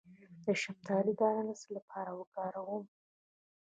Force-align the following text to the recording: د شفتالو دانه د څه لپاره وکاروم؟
د 0.45 0.47
شفتالو 0.61 1.11
دانه 1.19 1.43
د 1.57 1.59
څه 1.61 1.67
لپاره 1.77 2.11
وکاروم؟ 2.19 2.83